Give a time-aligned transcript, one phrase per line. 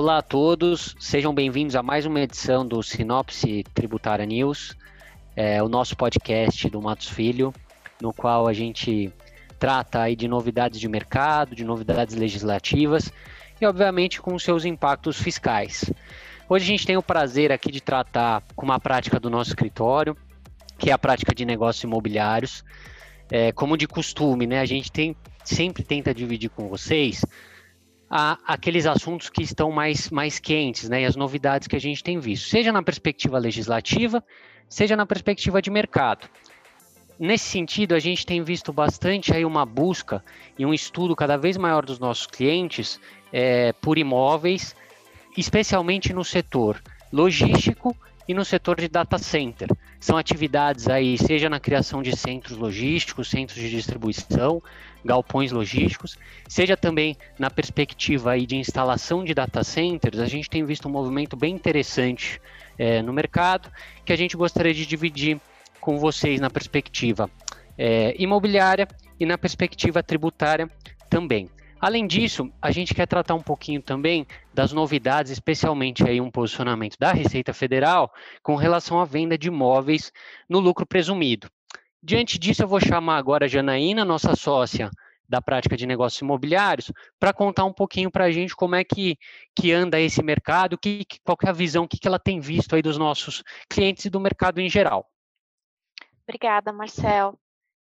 [0.00, 4.76] Olá a todos, sejam bem-vindos a mais uma edição do Sinopse Tributária News,
[5.34, 7.52] é, o nosso podcast do Matos Filho,
[8.00, 9.12] no qual a gente
[9.58, 13.12] trata aí de novidades de mercado, de novidades legislativas
[13.60, 15.92] e, obviamente, com seus impactos fiscais.
[16.48, 20.16] Hoje a gente tem o prazer aqui de tratar com uma prática do nosso escritório,
[20.78, 22.64] que é a prática de negócios imobiliários.
[23.32, 27.24] É, como de costume, né, a gente tem, sempre tenta dividir com vocês
[28.10, 32.02] a, aqueles assuntos que estão mais, mais quentes, né, e as novidades que a gente
[32.02, 34.24] tem visto, seja na perspectiva legislativa,
[34.68, 36.28] seja na perspectiva de mercado.
[37.18, 40.24] Nesse sentido, a gente tem visto bastante aí uma busca
[40.56, 43.00] e um estudo cada vez maior dos nossos clientes
[43.32, 44.74] é, por imóveis,
[45.36, 46.80] especialmente no setor
[47.12, 47.96] logístico
[48.28, 49.68] e no setor de data center.
[49.98, 54.62] São atividades aí, seja na criação de centros logísticos, centros de distribuição,
[55.02, 60.64] galpões logísticos, seja também na perspectiva aí de instalação de data centers, a gente tem
[60.64, 62.40] visto um movimento bem interessante
[62.78, 63.70] é, no mercado,
[64.04, 65.40] que a gente gostaria de dividir
[65.80, 67.30] com vocês na perspectiva
[67.78, 68.86] é, imobiliária
[69.18, 70.68] e na perspectiva tributária
[71.08, 71.48] também.
[71.80, 76.96] Além disso, a gente quer tratar um pouquinho também das novidades, especialmente aí um posicionamento
[76.98, 78.12] da Receita Federal
[78.42, 80.12] com relação à venda de imóveis
[80.48, 81.48] no lucro presumido.
[82.02, 84.90] Diante disso, eu vou chamar agora a Janaína, nossa sócia
[85.28, 86.90] da prática de negócios imobiliários,
[87.20, 89.16] para contar um pouquinho para a gente como é que,
[89.54, 92.74] que anda esse mercado, que, qual é a visão, o que, que ela tem visto
[92.74, 95.06] aí dos nossos clientes e do mercado em geral.
[96.26, 97.38] Obrigada, Marcel.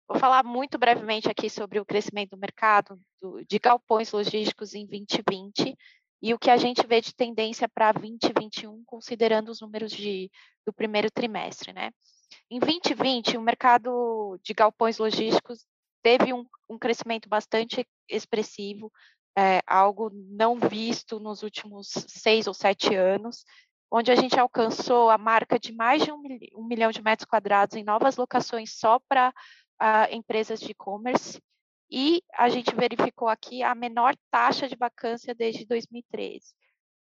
[0.07, 4.85] Vou falar muito brevemente aqui sobre o crescimento do mercado do, de galpões logísticos em
[4.85, 5.75] 2020
[6.21, 10.29] e o que a gente vê de tendência para 2021, considerando os números de,
[10.65, 11.73] do primeiro trimestre.
[11.73, 11.91] Né?
[12.49, 15.65] Em 2020, o mercado de galpões logísticos
[16.03, 18.91] teve um, um crescimento bastante expressivo,
[19.35, 23.43] é, algo não visto nos últimos seis ou sete anos,
[23.91, 26.21] onde a gente alcançou a marca de mais de um,
[26.55, 29.33] um milhão de metros quadrados em novas locações só para
[30.11, 31.41] empresas de e-commerce,
[31.89, 36.53] e a gente verificou aqui a menor taxa de vacância desde 2013,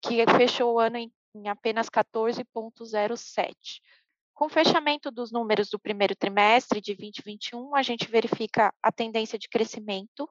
[0.01, 3.55] que fechou o ano em, em apenas 14,07.
[4.33, 9.37] Com o fechamento dos números do primeiro trimestre de 2021, a gente verifica a tendência
[9.39, 10.29] de crescimento,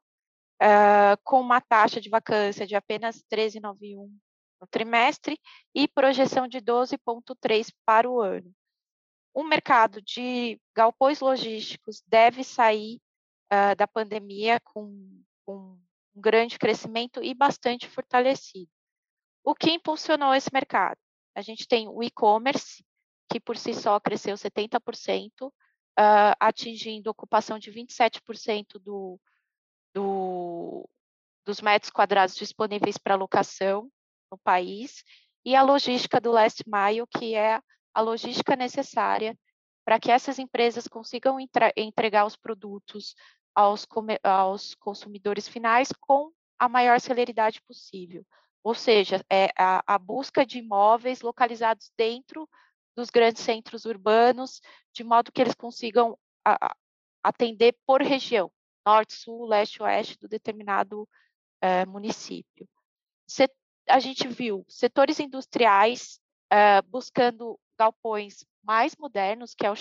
[0.62, 4.08] uh, com uma taxa de vacância de apenas 13,91
[4.60, 5.38] no trimestre
[5.74, 8.50] e projeção de 12,3 para o ano.
[9.36, 12.98] O mercado de galpões logísticos deve sair
[13.52, 15.78] uh, da pandemia com, com
[16.14, 18.70] um grande crescimento e bastante fortalecido.
[19.44, 20.96] O que impulsionou esse mercado?
[21.34, 22.82] A gente tem o e-commerce,
[23.30, 25.52] que por si só cresceu 70%, uh,
[26.40, 29.20] atingindo ocupação de 27% do,
[29.92, 30.88] do,
[31.44, 33.92] dos metros quadrados disponíveis para locação
[34.32, 35.04] no país,
[35.44, 37.60] e a logística do last mile, que é
[37.96, 39.38] a logística necessária
[39.82, 41.38] para que essas empresas consigam
[41.74, 43.14] entregar os produtos
[43.54, 43.86] aos,
[44.22, 48.22] aos consumidores finais com a maior celeridade possível.
[48.62, 52.46] Ou seja, é a, a busca de imóveis localizados dentro
[52.94, 54.60] dos grandes centros urbanos,
[54.92, 56.76] de modo que eles consigam a, a,
[57.22, 58.52] atender por região,
[58.84, 61.08] norte, sul, leste, oeste do determinado
[61.62, 62.68] é, município.
[63.88, 66.20] A gente viu setores industriais
[66.50, 69.74] é, buscando galpões mais modernos, que é o,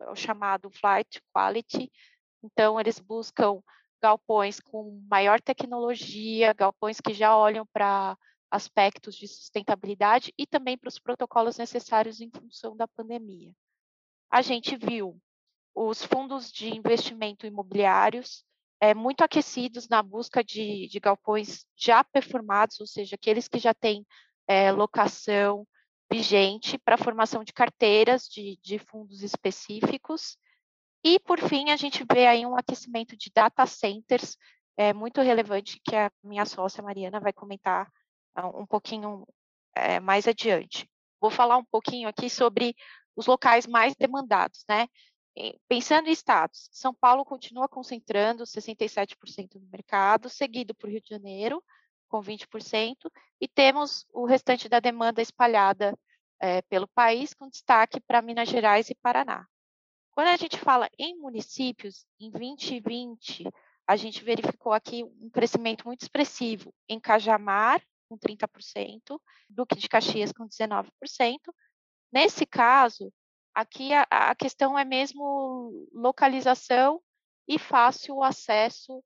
[0.00, 1.90] é o chamado flight quality,
[2.42, 3.62] então eles buscam
[4.02, 8.16] galpões com maior tecnologia, galpões que já olham para
[8.50, 13.52] aspectos de sustentabilidade e também para os protocolos necessários em função da pandemia.
[14.30, 15.18] A gente viu
[15.74, 18.44] os fundos de investimento imobiliários
[18.80, 23.72] é, muito aquecidos na busca de, de, galpões já performados, ou seja, aqueles que já
[23.72, 24.04] têm
[24.48, 25.66] é, locação
[26.12, 30.36] vigente para formação de carteiras de, de fundos específicos.
[31.02, 34.36] E, por fim, a gente vê aí um aquecimento de data centers
[34.76, 37.90] é, muito relevante, que a minha sócia Mariana vai comentar
[38.54, 39.26] um pouquinho
[39.74, 40.88] é, mais adiante.
[41.20, 42.74] Vou falar um pouquinho aqui sobre
[43.16, 44.86] os locais mais demandados, né?
[45.66, 51.62] Pensando em estados, São Paulo continua concentrando 67% do mercado, seguido por Rio de Janeiro,
[52.12, 53.10] com 20%,
[53.40, 55.98] e temos o restante da demanda espalhada
[56.38, 59.46] é, pelo país, com destaque para Minas Gerais e Paraná.
[60.10, 63.48] Quando a gente fala em municípios, em 2020,
[63.86, 69.18] a gente verificou aqui um crescimento muito expressivo em Cajamar, com 30%,
[69.48, 70.90] Duque de Caxias com 19%.
[72.12, 73.10] Nesse caso,
[73.54, 77.00] aqui a, a questão é mesmo localização
[77.48, 79.02] e fácil acesso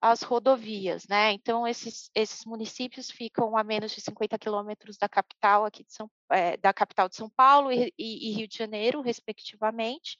[0.00, 1.32] as rodovias, né?
[1.32, 6.10] Então, esses, esses municípios ficam a menos de 50 quilômetros da capital aqui de São,
[6.30, 10.18] é, da capital de São Paulo e, e, Rio de Janeiro, respectivamente.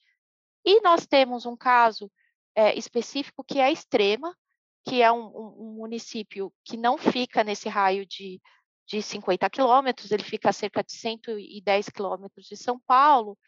[0.65, 2.11] E nós temos um caso
[2.55, 4.37] é, específico que é Extrema,
[4.87, 8.41] que é um, um, um, município que não fica nesse raio de,
[8.87, 13.38] de 50 quilômetros, ele fica a cerca de 110 quilômetros de São Paulo,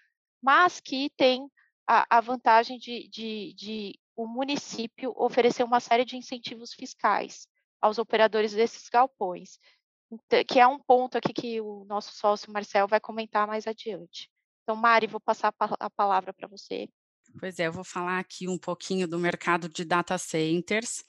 [0.42, 1.46] mas que tem
[1.86, 7.46] a, a vantagem de, de, de o município oferecer uma série de incentivos fiscais
[7.80, 9.58] aos operadores desses galpões,
[10.12, 14.28] então, que é um ponto aqui que o nosso sócio Marcel vai comentar mais adiante.
[14.62, 16.88] Então, Mari, vou passar a palavra para você.
[17.40, 21.02] Pois é, eu vou falar aqui um pouquinho do mercado de data centers,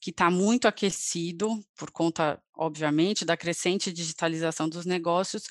[0.00, 5.44] que está muito aquecido por conta, obviamente, da crescente digitalização dos negócios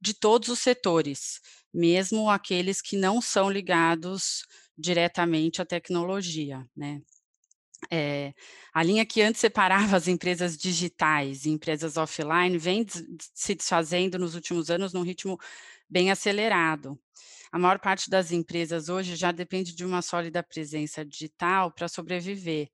[0.00, 1.40] de todos os setores,
[1.72, 4.44] mesmo aqueles que não são ligados
[4.80, 7.00] diretamente à tecnologia, né?
[7.90, 8.34] É,
[8.74, 12.84] a linha que antes separava as empresas digitais e empresas offline vem
[13.34, 15.38] se desfazendo nos últimos anos num ritmo
[15.88, 16.98] bem acelerado.
[17.52, 22.68] A maior parte das empresas hoje já depende de uma sólida presença digital para sobreviver.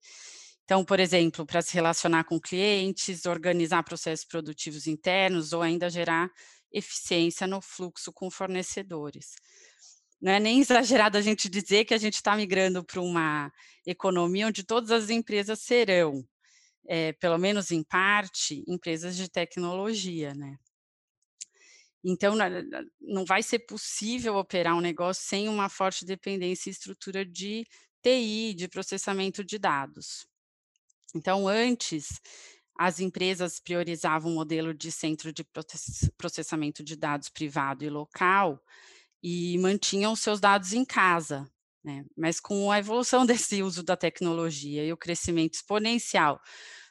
[0.65, 6.29] Então, por exemplo, para se relacionar com clientes, organizar processos produtivos internos ou ainda gerar
[6.73, 9.37] eficiência no fluxo com fornecedores.
[10.21, 13.53] Não é nem exagerado a gente dizer que a gente está migrando para uma
[13.87, 16.27] economia onde todas as empresas serão,
[16.87, 20.59] é, pelo menos em parte, empresas de tecnologia, né?
[22.09, 22.35] Então,
[23.01, 27.67] não vai ser possível operar um negócio sem uma forte dependência e estrutura de
[28.01, 30.25] TI, de processamento de dados.
[31.17, 32.21] Então, antes,
[32.79, 35.45] as empresas priorizavam o modelo de centro de
[36.17, 38.63] processamento de dados privado e local
[39.29, 41.51] e mantinham seus dados em casa.
[41.83, 42.05] Né?
[42.17, 46.41] Mas com a evolução desse uso da tecnologia e o crescimento exponencial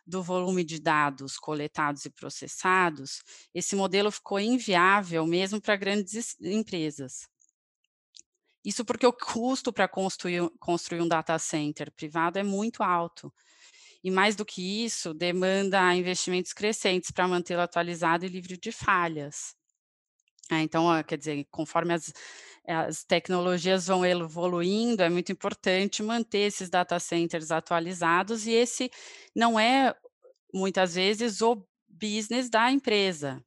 [0.05, 3.23] do volume de dados coletados e processados,
[3.53, 7.25] esse modelo ficou inviável mesmo para grandes empresas.
[8.65, 13.33] Isso porque o custo para construir, construir um data center privado é muito alto.
[14.03, 19.55] E mais do que isso, demanda investimentos crescentes para mantê-lo atualizado e livre de falhas.
[20.51, 22.13] É, então, quer dizer, conforme as,
[22.67, 28.91] as tecnologias vão evoluindo, é muito importante manter esses data centers atualizados, e esse
[29.35, 29.95] não é,
[30.53, 33.41] muitas vezes, o business da empresa.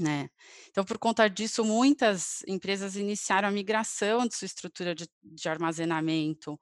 [0.00, 0.30] Né?
[0.70, 6.58] Então, por conta disso, muitas empresas iniciaram a migração de sua estrutura de, de armazenamento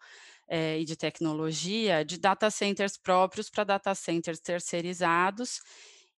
[0.48, 5.60] é, e de tecnologia de data centers próprios para data centers terceirizados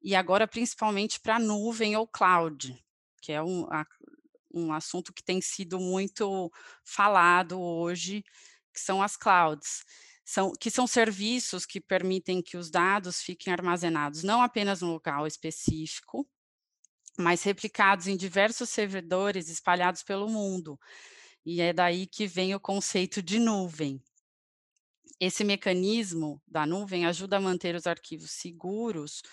[0.02, 2.78] e agora principalmente para nuvem ou cloud,
[3.22, 3.86] que é um, a,
[4.54, 6.52] um assunto que tem sido muito
[6.84, 8.24] falado hoje,
[8.74, 9.84] que são as clouds.
[10.26, 15.26] São, que são serviços que permitem que os dados fiquem armazenados não apenas no local
[15.26, 16.28] específico,
[17.18, 20.78] mas replicados em diversos servidores espalhados pelo mundo.
[21.46, 24.02] E é daí que vem o conceito de nuvem.
[25.20, 29.24] Esse mecanismo da nuvem ajuda a manter os arquivos seguros,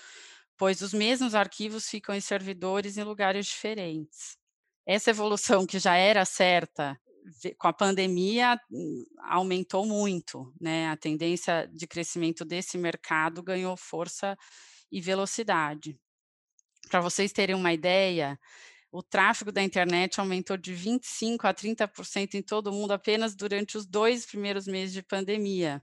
[0.56, 4.36] pois os mesmos arquivos ficam em servidores em lugares diferentes.
[4.86, 6.98] Essa evolução que já era certa
[7.58, 10.88] com a pandemia hum, aumentou muito, né?
[10.88, 14.36] A tendência de crescimento desse mercado ganhou força
[14.92, 15.98] e velocidade.
[16.90, 18.38] Para vocês terem uma ideia,
[18.92, 23.76] o tráfego da internet aumentou de 25% a 30% em todo o mundo apenas durante
[23.76, 25.82] os dois primeiros meses de pandemia,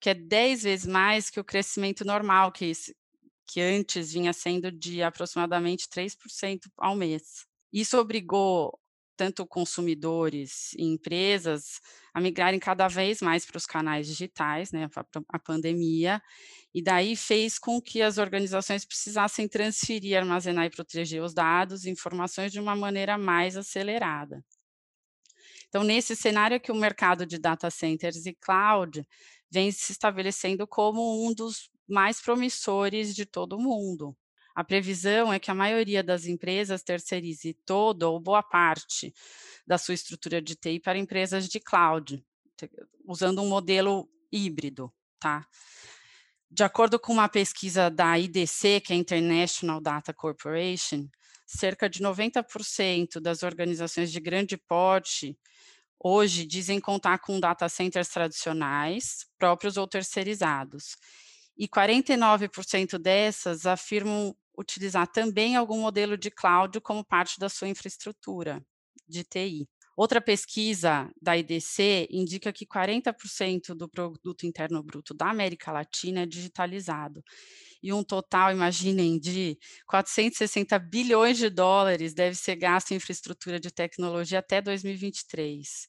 [0.00, 2.72] que é 10 vezes mais que o crescimento normal, que,
[3.46, 7.46] que antes vinha sendo de aproximadamente 3% ao mês.
[7.72, 8.78] Isso obrigou
[9.16, 11.80] tanto consumidores e empresas
[12.12, 14.88] a migrarem cada vez mais para os canais digitais, né,
[15.28, 16.20] a, pandemia,
[16.74, 21.90] e daí fez com que as organizações precisassem transferir, armazenar e proteger os dados e
[21.90, 24.44] informações de uma maneira mais acelerada.
[25.68, 29.04] Então, nesse cenário que o mercado de data centers e cloud
[29.50, 34.16] vem se estabelecendo como um dos mais promissores de todo o mundo.
[34.54, 39.12] A previsão é que a maioria das empresas terceirize toda ou boa parte
[39.66, 42.24] da sua estrutura de TI para empresas de cloud,
[43.04, 45.44] usando um modelo híbrido, tá?
[46.48, 51.08] De acordo com uma pesquisa da IDC, que é International Data Corporation,
[51.44, 55.36] cerca de 90% das organizações de grande porte
[55.98, 60.96] hoje dizem contar com data centers tradicionais, próprios ou terceirizados.
[61.56, 68.64] E 49% dessas afirmam utilizar também algum modelo de cloud como parte da sua infraestrutura
[69.08, 69.68] de TI.
[69.96, 76.26] Outra pesquisa da IDC indica que 40% do produto interno bruto da América Latina é
[76.26, 77.22] digitalizado.
[77.80, 79.56] E um total, imaginem, de
[79.86, 85.88] 460 bilhões de dólares deve ser gasto em infraestrutura de tecnologia até 2023.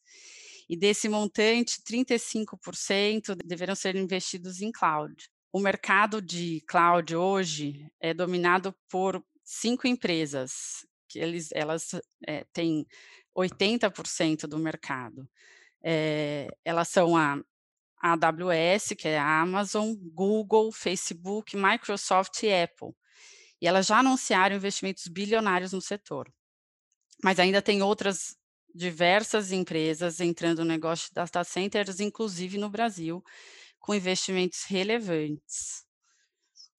[0.70, 5.16] E desse montante, 35% deverão ser investidos em cloud.
[5.56, 11.92] O mercado de cloud hoje é dominado por cinco empresas, que eles, elas
[12.28, 12.86] é, têm
[13.34, 15.26] 80% do mercado.
[15.82, 17.42] É, elas são a,
[18.02, 22.90] AWS, que é a Amazon, Google, Facebook, Microsoft e Apple.
[23.62, 26.30] E elas já anunciaram investimentos bilionários no setor.
[27.24, 28.36] Mas ainda tem outras
[28.76, 33.24] diversas empresas entrando no negócio de data centers, inclusive no Brasil,
[33.86, 35.86] com investimentos relevantes.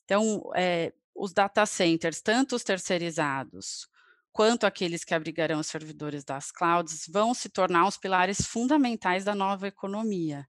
[0.05, 3.89] Então, é, os data centers, tanto os terceirizados
[4.33, 9.37] quanto aqueles que abrigarão os servidores das clouds, vão se tornar os pilares fundamentais da
[9.37, 10.49] nova economia.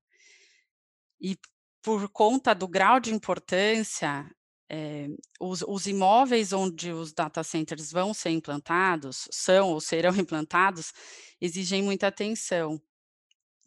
[1.22, 1.38] E
[1.80, 4.28] por conta do grau de importância,
[4.68, 5.08] é,
[5.40, 10.92] os, os, imóveis onde os data centers vão ser implantados, são ou serão implantados,
[11.40, 12.82] exigem muita atenção.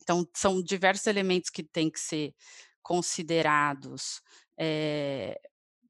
[0.02, 2.34] Então, são diversos elementos que têm que ser
[2.82, 4.20] considerados
[4.58, 5.40] é,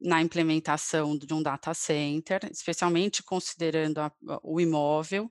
[0.00, 5.30] na implementação de um data center, especialmente considerando a, o imóvel,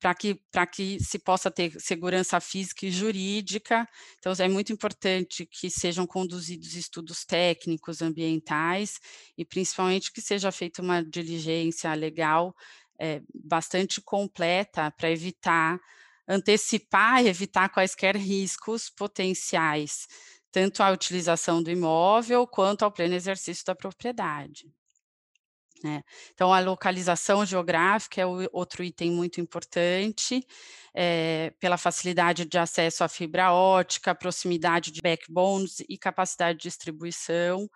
[0.00, 0.40] para que,
[0.72, 3.86] que se possa ter segurança física e jurídica.
[4.18, 8.98] Então, é muito importante que sejam conduzidos estudos técnicos, ambientais,
[9.36, 12.56] e principalmente que seja feita uma diligência legal
[12.98, 15.78] é, bastante completa para evitar,
[16.26, 20.06] antecipar e evitar quaisquer riscos potenciais
[20.52, 24.70] tanto à utilização do imóvel quanto ao pleno exercício da propriedade.
[25.82, 26.02] Né?
[26.34, 30.46] Então, a localização geográfica é outro item muito importante,
[30.94, 37.68] é, pela facilidade de acesso à fibra ótica, proximidade de backbones e capacidade de distribuição.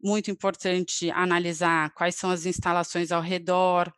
[0.00, 3.92] Muito importante analisar quais são as instalações ao redor,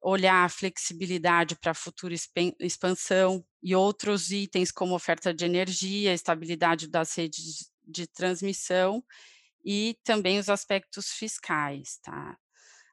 [0.00, 2.14] olhar a flexibilidade para futura
[2.60, 9.04] expansão e outros itens como oferta de energia, estabilidade das redes de transmissão
[9.64, 12.36] e também os aspectos fiscais, tá?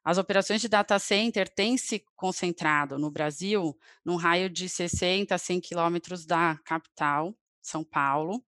[0.04, 5.38] As operações de data center têm se concentrado no Brasil num raio de 60 a
[5.38, 8.44] 100 quilômetros da capital, São Paulo,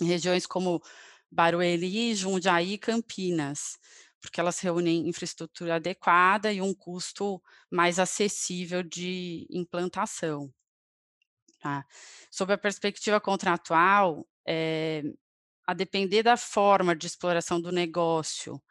[0.00, 0.82] em regiões como
[1.30, 3.78] Barueri, Jundiaí e Campinas,
[4.20, 10.52] porque elas reúnem infraestrutura adequada e um custo mais acessível de implantação.
[11.66, 11.84] Tá?
[12.30, 15.02] Sob a perspectiva contratual, é,
[15.66, 18.62] a depender da forma de exploração do negócio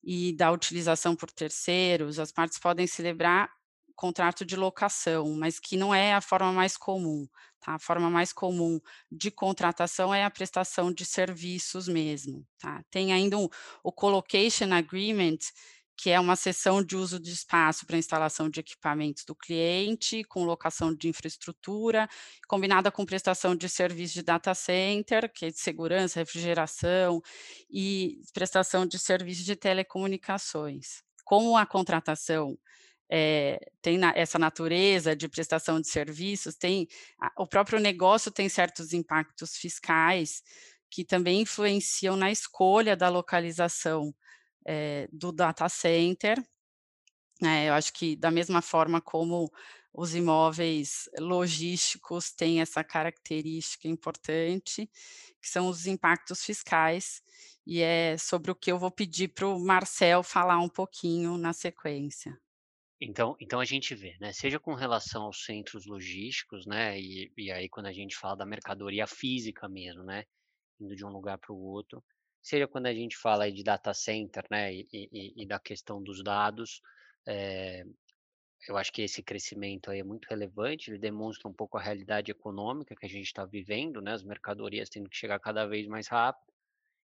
[0.00, 3.50] e da utilização por terceiros, as partes podem celebrar
[3.96, 7.26] contrato de locação, mas que não é a forma mais comum.
[7.58, 7.74] Tá?
[7.74, 8.78] A forma mais comum
[9.10, 12.46] de contratação é a prestação de serviços mesmo.
[12.60, 12.84] Tá?
[12.90, 13.48] Tem ainda um,
[13.82, 15.38] o Colocation Agreement,
[15.96, 20.44] que é uma sessão de uso de espaço para instalação de equipamentos do cliente, com
[20.44, 22.06] locação de infraestrutura,
[22.46, 27.22] combinada com prestação de serviço de data center, que é de segurança, refrigeração
[27.70, 31.02] e prestação de serviços de telecomunicações.
[31.24, 32.58] Como a contratação
[33.10, 36.86] é, tem na, essa natureza de prestação de serviços, tem
[37.38, 40.42] o próprio negócio tem certos impactos fiscais
[40.90, 44.14] que também influenciam na escolha da localização
[44.66, 46.42] é, do data center.
[47.42, 49.50] É, eu acho que da mesma forma como
[49.92, 54.86] os imóveis logísticos têm essa característica importante,
[55.40, 57.22] que são os impactos fiscais,
[57.66, 61.52] e é sobre o que eu vou pedir para o Marcel falar um pouquinho na
[61.52, 62.38] sequência.
[63.00, 64.32] Então, então a gente vê, né?
[64.32, 66.98] Seja com relação aos centros logísticos, né?
[66.98, 70.24] E, e aí quando a gente fala da mercadoria física mesmo, né?
[70.80, 72.02] Indo de um lugar para o outro,
[72.46, 74.72] seja quando a gente fala de data center, né?
[74.72, 76.80] E, e, e da questão dos dados,
[77.26, 77.84] é,
[78.68, 82.94] eu acho que esse crescimento é muito relevante, ele demonstra um pouco a realidade econômica
[82.94, 84.12] que a gente está vivendo, né?
[84.12, 86.52] As mercadorias tendo que chegar cada vez mais rápido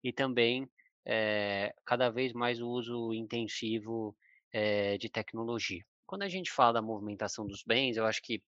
[0.05, 0.71] e também
[1.05, 4.17] é, cada vez mais o uso intensivo
[4.53, 5.85] é, de tecnologia.
[6.07, 8.41] Quando a gente fala da movimentação dos bens, eu acho que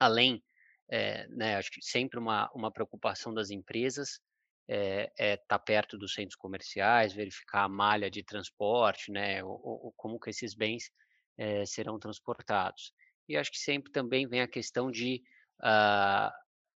[0.00, 0.42] além,
[1.30, 4.20] né, acho que sempre uma, uma preocupação das empresas
[4.68, 10.18] é estar tá perto dos centros comerciais, verificar a malha de transporte, né, ou, como
[10.18, 10.90] que esses bens
[11.36, 12.92] é, serão transportados.
[13.28, 15.22] E acho que sempre também vem a questão de
[15.60, 16.30] uh,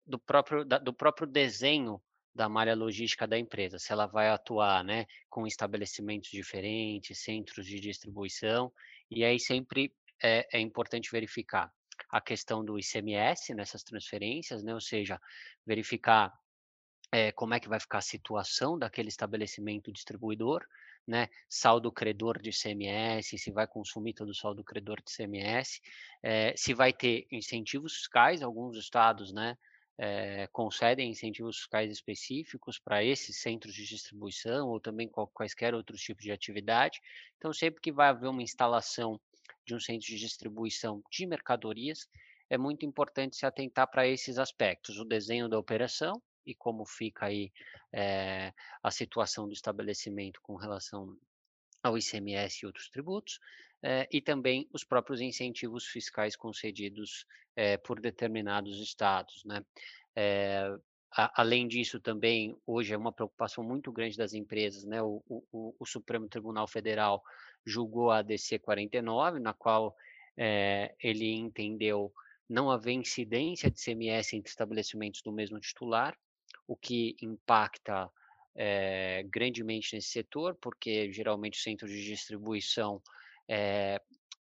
[0.07, 2.00] do próprio da, do próprio desenho
[2.35, 7.81] da malha logística da empresa, se ela vai atuar né, com estabelecimentos diferentes, centros de
[7.81, 8.71] distribuição,
[9.11, 11.73] e aí sempre é, é importante verificar
[12.11, 14.75] a questão do ICMS nessas transferências, né?
[14.75, 15.19] ou seja,
[15.64, 16.31] verificar
[17.12, 20.64] é, como é que vai ficar a situação daquele estabelecimento distribuidor,
[21.06, 25.80] né, saldo credor de ICMS, se vai consumir todo o saldo credor de ICMS,
[26.22, 29.56] é, se vai ter incentivos fiscais, alguns estados, né,
[29.98, 36.22] é, concedem incentivos fiscais específicos para esses centros de distribuição ou também quaisquer outros tipos
[36.22, 37.00] de atividade.
[37.38, 39.18] Então, sempre que vai haver uma instalação
[39.64, 42.08] de um centro de distribuição de mercadorias,
[42.50, 47.26] é muito importante se atentar para esses aspectos: o desenho da operação, e como fica
[47.26, 47.52] aí
[47.92, 51.16] é, a situação do estabelecimento com relação
[51.82, 53.40] ao ICMS e outros tributos,
[53.82, 59.44] é, e também os próprios incentivos fiscais concedidos é, por determinados estados.
[59.44, 59.64] Né?
[61.12, 65.02] A, além disso, também, hoje é uma preocupação muito grande das empresas, né?
[65.02, 67.22] o, o, o Supremo Tribunal Federal
[67.64, 69.94] julgou a ADC 49, na qual
[71.00, 72.12] ele entendeu
[72.48, 76.16] não haver incidência de CMS entre estabelecimentos do mesmo titular,
[76.66, 78.11] o que impacta
[78.56, 83.02] é, grandemente nesse setor, porque geralmente o centro de distribuição
[83.49, 84.00] é,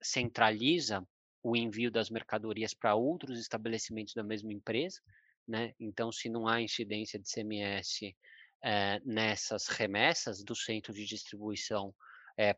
[0.02, 1.06] centraliza
[1.44, 5.00] o envio das mercadorias para outros estabelecimentos da mesma empresa,
[5.48, 5.74] né?
[5.80, 8.16] Então, se não há incidência de CMS
[8.64, 11.94] é, nessas remessas do centro de distribuição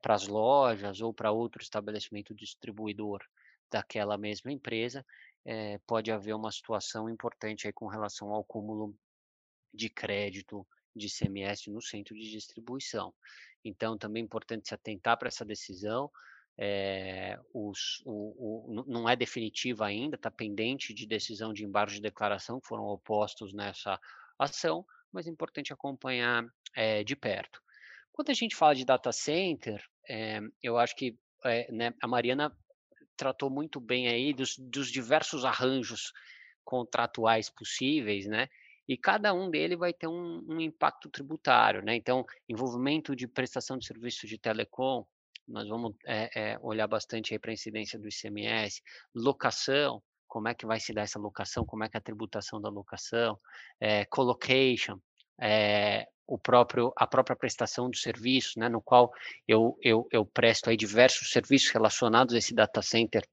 [0.02, 3.22] para as lojas ou para outro estabelecimento distribuidor
[3.72, 5.06] daquela mesma empresa,
[5.88, 8.94] pode haver uma situação importante aí com relação ao cúmulo
[9.74, 13.14] de crédito de ICMS no centro de distribuição.
[13.64, 16.10] Então, também é importante se atentar para essa decisão.
[16.58, 22.02] É, os, o, o, não é definitiva ainda, está pendente de decisão de embargo de
[22.02, 24.00] declaração que foram opostos nessa
[24.38, 26.46] ação, mas é importante acompanhar
[26.76, 27.62] é, de perto.
[28.12, 31.18] Quando a gente fala de data center, é, eu acho que
[31.72, 32.54] né, a Mariana
[33.16, 36.12] tratou muito bem aí dos, dos diversos arranjos
[36.64, 38.48] contratuais possíveis, né?
[38.90, 41.96] E cada um dele vai ter um, um impacto tributário, né?
[41.96, 45.06] Então, envolvimento de prestação de serviço de telecom,
[45.48, 48.82] nós vamos é, é, olhar bastante para a incidência do ICMS,
[49.14, 52.60] locação, como é que vai se dar essa locação, como é que é a tributação
[52.60, 53.40] da locação,
[53.80, 55.00] é, colocation,
[56.26, 59.12] o próprio, a própria prestação do serviço, né, no qual
[59.48, 63.24] eu, eu, eu presto aí diversos serviços relacionados a esse data center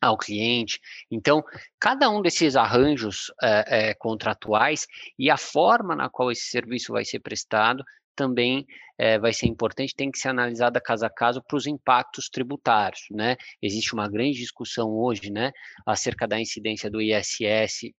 [0.00, 0.80] ao cliente.
[1.10, 1.42] Então,
[1.78, 4.86] cada um desses arranjos é, é, contratuais
[5.18, 7.84] e a forma na qual esse serviço vai ser prestado
[8.14, 8.66] também
[8.98, 13.02] é, vai ser importante, tem que ser analisada caso a caso para os impactos tributários,
[13.12, 13.36] né?
[13.62, 15.52] Existe uma grande discussão hoje, né,
[15.86, 17.92] acerca da incidência do ISS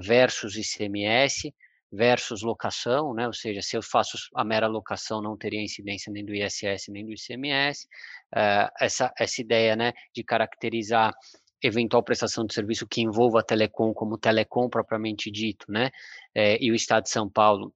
[0.00, 1.54] versus ICMS,
[1.94, 3.26] versus locação, né?
[3.26, 7.04] Ou seja, se eu faço a mera locação, não teria incidência nem do ISS nem
[7.04, 7.86] do ICMS.
[8.34, 11.12] Uh, eh, essa, essa ideia, né, de caracterizar
[11.62, 15.90] eventual prestação de serviço que envolva a telecom como telecom propriamente dito, né?
[16.34, 17.72] É, e o Estado de São Paulo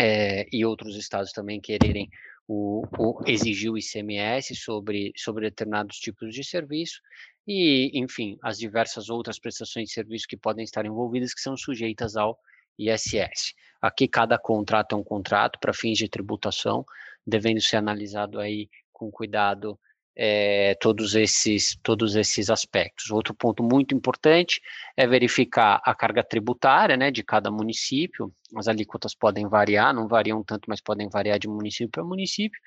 [0.00, 2.08] é, e outros estados também quererem
[2.48, 7.00] o, o, exigir o ICMS sobre, sobre determinados tipos de serviço
[7.46, 12.16] e, enfim, as diversas outras prestações de serviço que podem estar envolvidas que são sujeitas
[12.16, 12.38] ao
[12.78, 13.54] ISS.
[13.80, 16.84] Aqui cada contrato é um contrato para fins de tributação,
[17.26, 19.78] devendo ser analisado aí com cuidado
[20.14, 23.10] é, todos esses todos esses aspectos.
[23.10, 24.60] Outro ponto muito importante
[24.96, 28.32] é verificar a carga tributária, né, de cada município.
[28.56, 32.60] As alíquotas podem variar, não variam tanto, mas podem variar de município para município.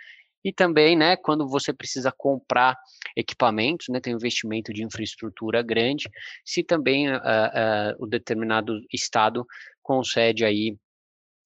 [0.44, 2.78] E também, né, quando você precisa comprar
[3.18, 6.08] equipamentos, né, tem um investimento de infraestrutura grande,
[6.46, 9.44] se também uh, uh, o determinado estado
[9.86, 10.76] concede aí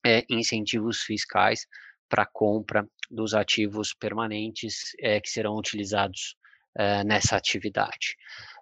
[0.06, 1.68] é, incentivos fiscais
[2.08, 6.38] para compra dos ativos permanentes é, que serão utilizados
[6.78, 8.16] é, nessa atividade.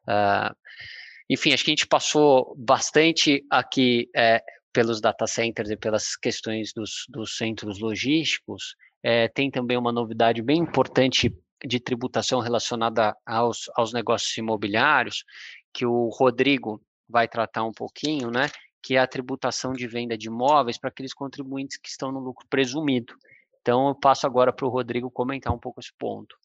[0.07, 0.55] Uh,
[1.29, 4.09] enfim, acho que a gente passou bastante aqui
[4.71, 8.77] pelos data centers e pelas questões dos, dos centros logísticos.
[9.33, 11.29] Tem também uma novidade bem importante
[11.65, 15.25] de tributação relacionada aos, aos negócios imobiliários,
[15.73, 18.49] que o Rodrigo vai tratar um pouquinho, né?
[18.87, 22.47] Que é a tributação de venda de imóveis para aqueles contribuintes que estão no lucro
[22.49, 23.13] presumido.
[23.59, 26.37] Então, eu passo agora para o Rodrigo comentar um pouco esse ponto.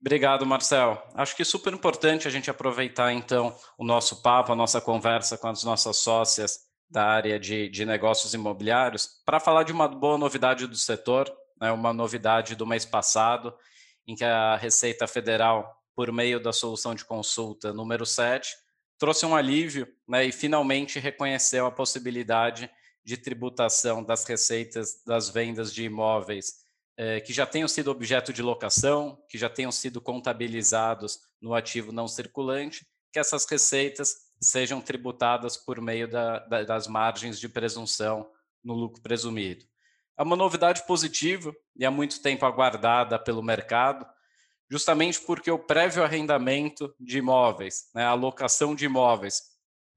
[0.00, 1.06] Obrigado, Marcel.
[1.14, 5.36] Acho que é super importante a gente aproveitar, então, o nosso papo, a nossa conversa
[5.36, 10.16] com as nossas sócias da área de, de negócios imobiliários, para falar de uma boa
[10.16, 13.54] novidade do setor, né, uma novidade do mês passado,
[14.06, 18.63] em que a Receita Federal, por meio da solução de consulta número 7,
[18.98, 22.70] trouxe um alívio né, e finalmente reconheceu a possibilidade
[23.04, 26.64] de tributação das receitas das vendas de imóveis
[26.96, 31.90] eh, que já tenham sido objeto de locação, que já tenham sido contabilizados no ativo
[31.92, 38.30] não circulante, que essas receitas sejam tributadas por meio da, da, das margens de presunção
[38.62, 39.64] no lucro presumido.
[40.16, 44.06] É uma novidade positiva e há muito tempo aguardada pelo mercado,
[44.70, 49.54] justamente porque o prévio arrendamento de imóveis, né, a alocação de imóveis,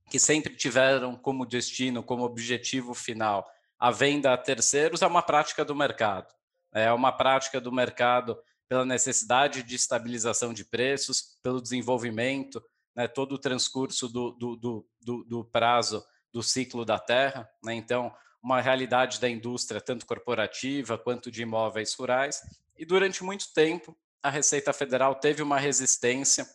[0.10, 3.46] que sempre tiveram como destino, como objetivo final,
[3.80, 6.34] a venda a terceiros, é uma prática do mercado.
[6.74, 12.64] É uma prática do mercado pela necessidade de estabilização de preços, pelo desenvolvimento,
[12.96, 14.56] né, todo o transcurso do, do,
[15.02, 16.04] do, do, prazo
[16.34, 17.50] do ciclo da terra.
[17.64, 22.42] Né, então, uma realidade da indústria, tanto corporativa quanto de imóveis rurais.
[22.78, 26.48] E durante muito tempo, a Receita Federal teve uma resistência,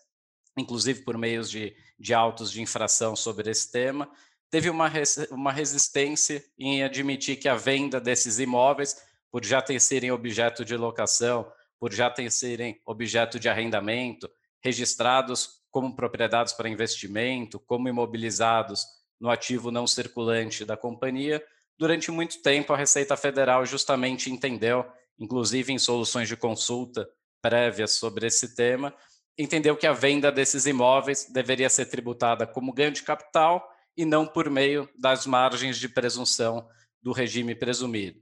[0.57, 4.11] inclusive por meios de, de autos de infração sobre esse tema,
[4.51, 4.91] teve uma,
[5.31, 8.97] uma resistência em admitir que a venda desses imóveis,
[9.31, 14.31] por já ter serem objeto de locação, por já ter serem objeto de arrendamento,
[14.63, 18.87] registrados como propriedades para investimento, como imobilizados
[19.19, 21.43] no ativo não circulante da companhia,
[21.79, 24.85] durante muito tempo a Receita Federal justamente entendeu,
[25.19, 27.09] inclusive em soluções de consulta
[27.43, 28.95] prévias sobre esse tema,
[29.37, 34.27] entendeu que a venda desses imóveis deveria ser tributada como ganho de capital e não
[34.27, 36.67] por meio das margens de presunção
[37.03, 38.21] do regime presumido.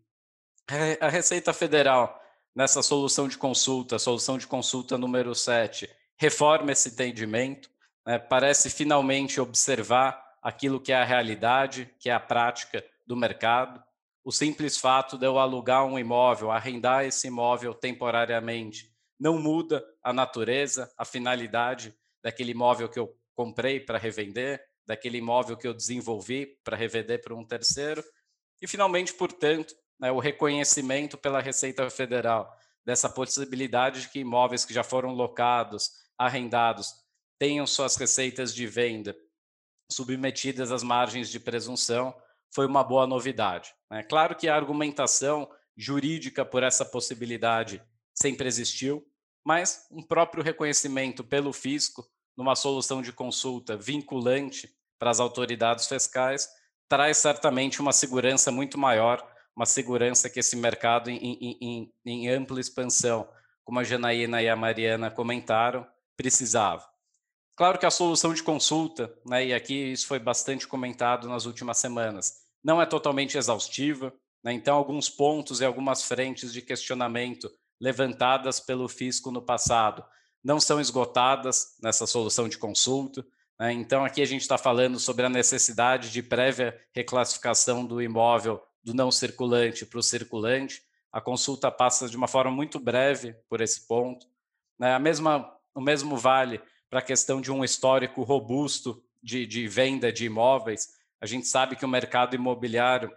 [1.01, 2.19] A Receita Federal,
[2.55, 7.69] nessa solução de consulta, solução de consulta número 7, reforma esse entendimento,
[8.07, 13.83] né, parece finalmente observar aquilo que é a realidade, que é a prática do mercado.
[14.25, 20.13] O simples fato de eu alugar um imóvel, arrendar esse imóvel temporariamente, não muda a
[20.13, 26.59] natureza, a finalidade daquele imóvel que eu comprei para revender, daquele imóvel que eu desenvolvi
[26.65, 28.03] para revender para um terceiro.
[28.63, 32.51] E, finalmente, portanto, né, o reconhecimento pela Receita Federal
[32.85, 36.95] dessa possibilidade de que imóveis que já foram locados, arrendados,
[37.39, 39.15] tenham suas receitas de venda
[39.91, 42.15] submetidas às margens de presunção,
[42.51, 43.75] foi uma boa novidade.
[43.91, 44.03] Né?
[44.03, 47.83] Claro que a argumentação jurídica por essa possibilidade
[48.15, 49.07] sempre existiu,
[49.51, 56.49] mas um próprio reconhecimento pelo fisco, numa solução de consulta vinculante para as autoridades fiscais,
[56.89, 62.61] traz certamente uma segurança muito maior, uma segurança que esse mercado em, em, em, ampla
[62.61, 63.29] expansão,
[63.65, 65.85] como a Janaína e a Mariana comentaram,
[66.17, 66.89] precisava.
[67.57, 71.79] Claro que a solução de consulta, né, e aqui isso foi bastante comentado nas últimas
[71.79, 78.61] semanas, não é totalmente exaustiva, né, então alguns pontos e algumas frentes de questionamento levantadas
[78.61, 80.05] pelo fisco no passado
[80.43, 83.25] não são esgotadas nessa solução de consulta.
[83.59, 83.73] Né?
[83.73, 88.95] Então, aqui a gente está falando sobre a necessidade de prévia reclassificação do imóvel do
[88.95, 90.83] não circulante para o circulante.
[91.13, 94.27] A consulta passa de uma forma muito breve por esse ponto.
[94.79, 94.95] Né?
[94.95, 100.13] A mesma, o mesmo vale para a questão de um histórico robusto de, de venda
[100.13, 100.89] de imóveis.
[101.21, 103.13] A gente sabe que o mercado imobiliário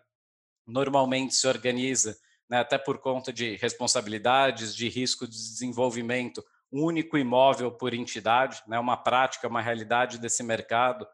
[0.67, 2.17] normalmente se organiza
[2.49, 8.61] né, até por conta de responsabilidades, de risco de desenvolvimento, um único imóvel por entidade,
[8.67, 11.07] né, uma prática, uma realidade desse mercado,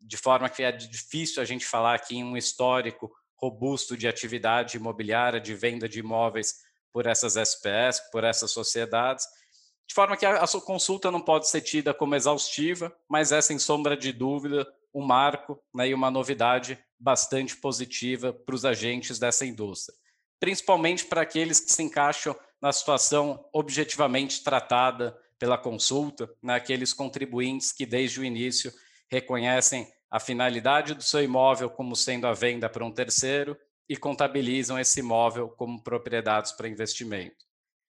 [0.00, 4.76] de forma que é difícil a gente falar aqui em um histórico robusto de atividade
[4.76, 6.56] imobiliária, de venda de imóveis
[6.92, 9.26] por essas SPS, por essas sociedades,
[9.86, 13.40] de forma que a, a sua consulta não pode ser tida como exaustiva, mas é,
[13.40, 19.18] sem sombra de dúvida, um marco né, e uma novidade bastante positiva para os agentes
[19.18, 20.01] dessa indústria
[20.42, 27.70] principalmente para aqueles que se encaixam na situação objetivamente tratada pela consulta, naqueles né, contribuintes
[27.70, 28.72] que desde o início
[29.08, 33.56] reconhecem a finalidade do seu imóvel como sendo a venda para um terceiro
[33.88, 37.46] e contabilizam esse imóvel como propriedades para investimento.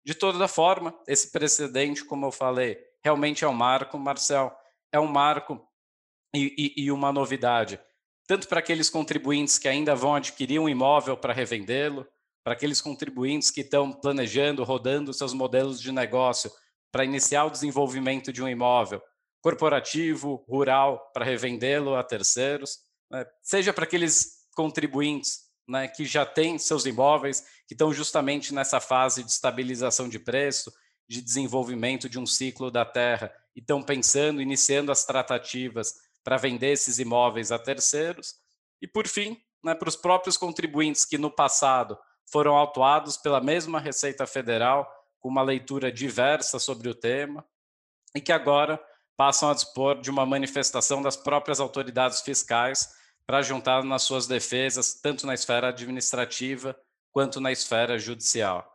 [0.04, 4.52] De toda forma, esse precedente, como eu falei, realmente é um marco, Marcel,
[4.92, 5.64] é um marco
[6.34, 7.80] e, e, e uma novidade,
[8.26, 12.08] tanto para aqueles contribuintes que ainda vão adquirir um imóvel para revendê-lo,
[12.50, 16.52] para aqueles contribuintes que estão planejando, rodando seus modelos de negócio
[16.92, 19.04] para iniciar o desenvolvimento de um imóvel
[19.40, 22.80] corporativo, rural, para revendê-lo a terceiros,
[23.12, 23.24] né?
[23.44, 29.24] seja para aqueles contribuintes né, que já têm seus imóveis, que estão justamente nessa fase
[29.24, 30.74] de estabilização de preço,
[31.08, 36.72] de desenvolvimento de um ciclo da terra, e estão pensando, iniciando as tratativas para vender
[36.72, 38.38] esses imóveis a terceiros,
[38.82, 41.96] e por fim, né, para os próprios contribuintes que no passado
[42.32, 44.89] foram autuados pela mesma Receita Federal,
[45.20, 47.46] com uma leitura diversa sobre o tema,
[48.15, 48.82] e que agora
[49.18, 52.89] passam a dispor de uma manifestação das próprias autoridades fiscais
[53.26, 56.76] para juntar nas suas defesas, tanto na esfera administrativa
[57.12, 58.65] quanto na esfera judicial.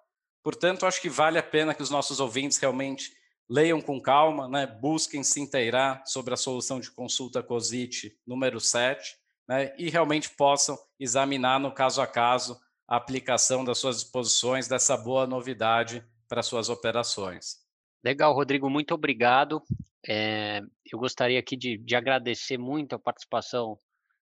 [0.42, 3.10] Portanto, acho que vale a pena que os nossos ouvintes realmente
[3.48, 4.66] leiam com calma, né?
[4.66, 9.16] busquem se inteirar sobre a solução de consulta COSIT número 7
[9.48, 9.74] né?
[9.78, 15.26] e realmente possam examinar no caso a caso a aplicação das suas disposições dessa boa
[15.26, 17.64] novidade para suas operações.
[18.04, 19.62] Legal, Rodrigo, muito obrigado.
[20.06, 20.60] É,
[20.92, 23.78] eu gostaria aqui de, de agradecer muito a participação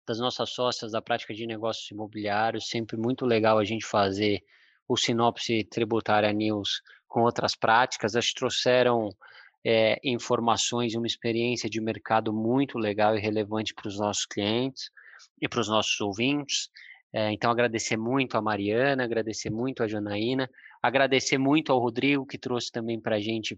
[0.06, 2.68] das nossas sócias da prática de negócios imobiliários.
[2.68, 4.42] Sempre muito legal a gente fazer
[4.86, 8.14] o Sinopse Tributária News com outras práticas.
[8.14, 9.10] Elas trouxeram
[9.64, 14.90] é, informações e uma experiência de mercado muito legal e relevante para os nossos clientes
[15.40, 16.68] e para os nossos ouvintes.
[17.16, 20.50] É, então, agradecer muito a Mariana, agradecer muito a Janaína,
[20.82, 23.56] agradecer muito ao Rodrigo, que trouxe também para a gente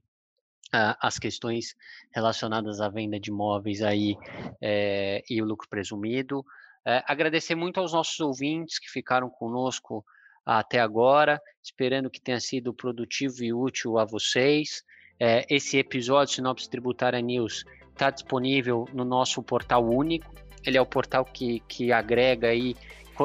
[1.01, 1.75] as questões
[2.13, 4.15] relacionadas à venda de imóveis aí
[4.61, 6.45] é, e o lucro presumido.
[6.85, 10.05] É, agradecer muito aos nossos ouvintes que ficaram conosco
[10.45, 14.85] até agora, esperando que tenha sido produtivo e útil a vocês.
[15.19, 20.31] É, esse episódio Sinopse Tributária News está disponível no nosso portal único.
[20.65, 22.77] Ele é o portal que, que agrega aí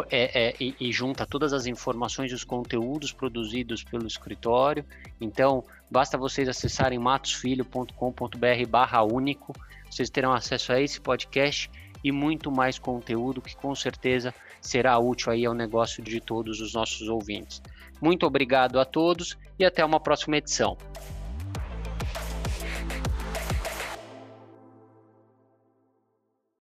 [0.10, 4.86] é, é, e, e, junta todas as informações e os conteúdos produzidos pelo escritório.
[5.20, 9.54] Então, basta vocês acessarem matosfilho.com.br barra único,
[9.90, 11.70] vocês terão acesso a esse podcast
[12.04, 16.74] e muito mais conteúdo que com certeza será útil aí ao negócio de todos os
[16.74, 17.62] nossos ouvintes.
[18.02, 20.78] Muito obrigado a todos e até uma próxima edição.